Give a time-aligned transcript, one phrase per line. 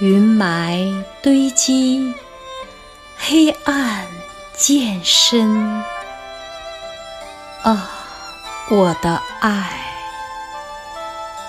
[0.00, 2.12] 云霾堆积，
[3.16, 4.04] 黑暗
[4.56, 5.84] 渐深。
[7.62, 7.88] 啊，
[8.70, 9.70] 我的爱，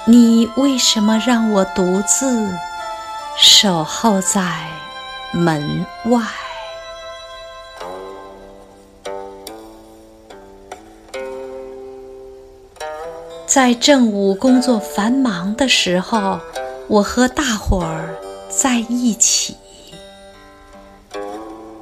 [0.05, 2.55] 你为什么让我独自
[3.35, 4.67] 守候在
[5.31, 6.21] 门外？
[13.47, 16.39] 在正午工作繁忙的时候，
[16.87, 18.15] 我和大伙儿
[18.57, 19.53] 在一起；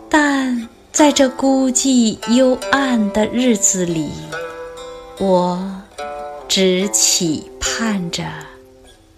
[0.10, 4.10] 但在这孤寂幽暗的日子里，
[5.20, 5.64] 我
[6.48, 8.24] 只期盼着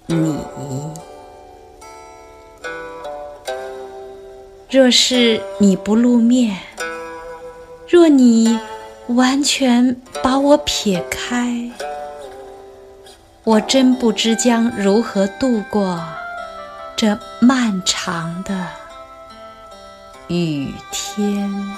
[0.05, 0.37] 你。
[4.69, 6.57] 若是你不露面，
[7.87, 8.59] 若你
[9.07, 11.71] 完全把我撇开，
[13.45, 15.97] 我真不知将如何度过
[16.97, 18.67] 这漫长的
[20.27, 21.77] 雨天。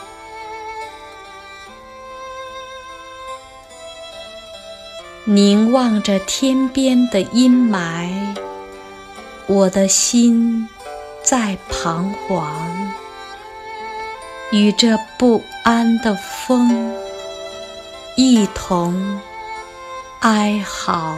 [5.26, 8.38] 凝望着天边的阴霾，
[9.48, 10.70] 我的心
[11.22, 12.48] 在彷徨，
[14.52, 16.96] 与这不安的风
[18.16, 19.20] 一同
[20.22, 21.18] 哀嚎。